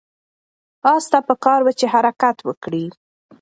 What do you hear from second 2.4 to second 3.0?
وکړي.